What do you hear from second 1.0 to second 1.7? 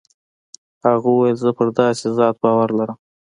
وويل زه پر